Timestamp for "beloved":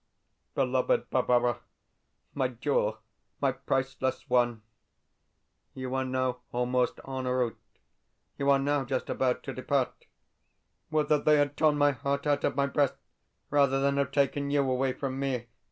0.55-1.11